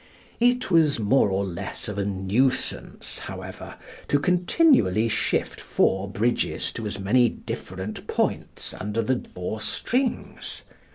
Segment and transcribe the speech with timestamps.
[0.39, 3.75] It was more or less of a nuisance, however,
[4.07, 10.63] to continually shift four bridges to as many different points under the four strings.